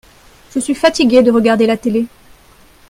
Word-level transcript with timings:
Je 0.49 0.59
suis 0.59 0.73
fatigué 0.73 1.21
de 1.21 1.29
regarder 1.29 1.67
la 1.67 1.77
télé. 1.77 2.07